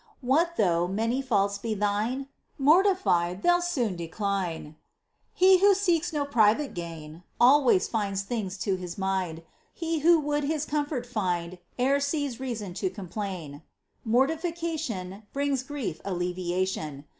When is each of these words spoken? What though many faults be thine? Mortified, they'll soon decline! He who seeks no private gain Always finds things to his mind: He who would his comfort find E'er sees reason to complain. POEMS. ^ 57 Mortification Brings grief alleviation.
What 0.21 0.55
though 0.57 0.87
many 0.87 1.21
faults 1.21 1.59
be 1.59 1.75
thine? 1.75 2.27
Mortified, 2.57 3.43
they'll 3.43 3.61
soon 3.61 3.95
decline! 3.95 4.75
He 5.31 5.59
who 5.59 5.75
seeks 5.75 6.11
no 6.11 6.25
private 6.25 6.73
gain 6.73 7.21
Always 7.39 7.87
finds 7.87 8.23
things 8.23 8.57
to 8.65 8.75
his 8.77 8.97
mind: 8.97 9.43
He 9.75 9.99
who 9.99 10.19
would 10.19 10.43
his 10.45 10.65
comfort 10.65 11.05
find 11.05 11.59
E'er 11.77 11.99
sees 11.99 12.39
reason 12.39 12.73
to 12.81 12.89
complain. 12.89 13.51
POEMS. 13.51 13.61
^ 13.61 13.61
57 14.03 14.11
Mortification 14.83 15.23
Brings 15.33 15.61
grief 15.61 16.01
alleviation. 16.03 17.05